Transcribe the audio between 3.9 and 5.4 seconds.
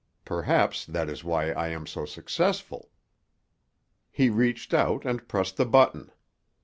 He reached out and